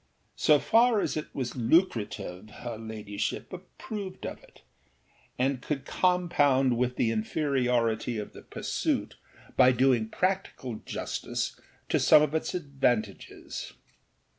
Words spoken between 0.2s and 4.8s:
So far as it was lucrative her ladyship approved of it,